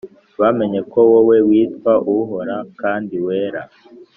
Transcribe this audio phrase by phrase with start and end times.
[0.41, 3.61] bamenye ko wowe witwa uhora kandi wera